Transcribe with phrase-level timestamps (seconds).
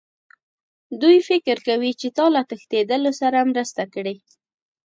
[1.01, 4.15] دوی فکر کوي چې تا له تښتېدلو سره مرسته کړې